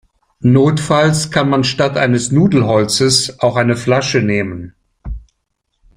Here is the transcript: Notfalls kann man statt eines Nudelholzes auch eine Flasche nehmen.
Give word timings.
Notfalls 0.39 1.29
kann 1.29 1.47
man 1.47 1.63
statt 1.63 1.95
eines 1.95 2.31
Nudelholzes 2.31 3.39
auch 3.39 3.55
eine 3.55 3.77
Flasche 3.77 4.23
nehmen. 4.23 4.73